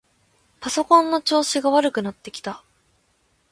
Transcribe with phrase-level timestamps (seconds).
[0.61, 2.63] パソコンの調子が悪くなってきた。